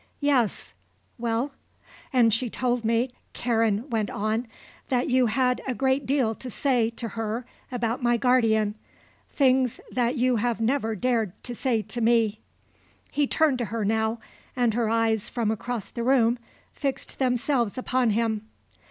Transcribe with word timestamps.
"Yes. 0.19 0.73
Well?" 1.19 1.51
"And 2.11 2.33
she 2.33 2.49
told 2.49 2.83
me," 2.83 3.11
Karen 3.33 3.87
went 3.91 4.09
on, 4.09 4.47
"that 4.89 5.09
you 5.09 5.27
had 5.27 5.61
a 5.67 5.75
great 5.75 6.07
deal 6.07 6.33
to 6.33 6.49
say 6.49 6.89
to 6.89 7.09
her 7.09 7.45
about 7.71 8.01
my 8.01 8.17
guardian 8.17 8.73
things 9.29 9.79
that 9.91 10.17
you 10.17 10.37
have 10.37 10.59
never 10.59 10.95
dared 10.95 11.33
to 11.43 11.53
say 11.53 11.83
to 11.83 12.01
me." 12.01 12.39
He 13.11 13.27
turned 13.27 13.59
to 13.59 13.65
her 13.65 13.85
now 13.85 14.19
and 14.55 14.73
her 14.73 14.89
eyes 14.89 15.29
from 15.29 15.51
across 15.51 15.91
the 15.91 16.01
room 16.01 16.39
fixed 16.73 17.19
themselves 17.19 17.77
upon 17.77 18.09
him. 18.09 18.47